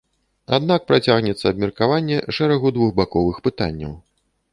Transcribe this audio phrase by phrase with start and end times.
[0.57, 3.93] Аднак працягнецца абмеркаванне шэрагу двухбаковых пытанняў.